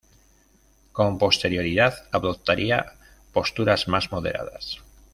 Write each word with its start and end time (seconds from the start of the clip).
Con 0.93 1.19
posterioridad 1.19 2.05
adoptaría 2.11 2.95
posturas 3.33 3.87
más 3.87 4.11
moderadas. 4.11 4.81